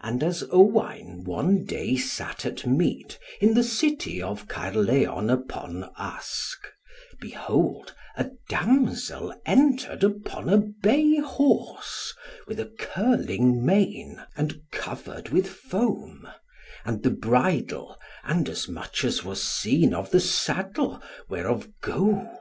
[0.00, 6.66] And as Owain one day sat at meat, in the City of Caerlleon upon Usk,
[7.20, 12.12] behold a damsel entered, upon a bay horse,
[12.48, 16.26] with a curling mane, and covered with foam;
[16.84, 22.34] and the bridle, and as much as was seen of the saddle, were of gold.